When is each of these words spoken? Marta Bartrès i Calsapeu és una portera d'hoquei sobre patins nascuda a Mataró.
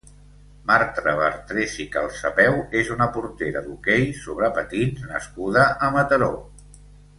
Marta 0.69 1.11
Bartrès 1.19 1.75
i 1.83 1.85
Calsapeu 1.95 2.57
és 2.81 2.89
una 2.97 3.07
portera 3.19 3.63
d'hoquei 3.67 4.09
sobre 4.23 4.51
patins 4.57 5.05
nascuda 5.15 5.69
a 5.87 5.93
Mataró. 6.01 6.33